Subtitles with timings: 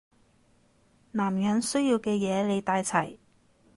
[1.11, 3.19] 男人需要嘅嘢你帶齊